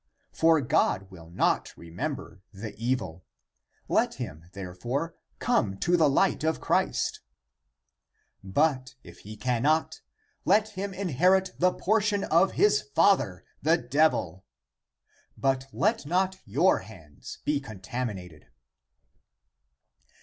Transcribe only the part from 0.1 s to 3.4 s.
For God will not remember the evil.